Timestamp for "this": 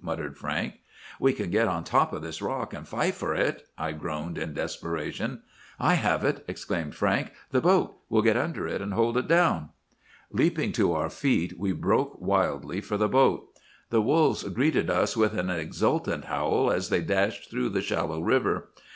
2.22-2.40